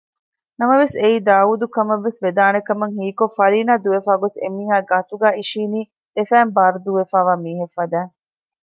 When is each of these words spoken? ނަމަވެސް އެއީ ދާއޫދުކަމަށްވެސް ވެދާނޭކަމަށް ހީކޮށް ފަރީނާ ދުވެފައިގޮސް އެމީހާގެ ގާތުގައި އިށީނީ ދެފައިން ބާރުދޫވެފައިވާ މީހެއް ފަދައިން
ނަމަވެސް 0.59 0.95
އެއީ 1.01 1.17
ދާއޫދުކަމަށްވެސް 1.27 2.19
ވެދާނޭކަމަށް 2.25 2.95
ހީކޮށް 2.99 3.35
ފަރީނާ 3.37 3.73
ދުވެފައިގޮސް 3.83 4.37
އެމީހާގެ 4.41 4.87
ގާތުގައި 4.91 5.35
އިށީނީ 5.37 5.79
ދެފައިން 6.15 6.53
ބާރުދޫވެފައިވާ 6.55 7.33
މީހެއް 7.43 7.75
ފަދައިން 7.77 8.13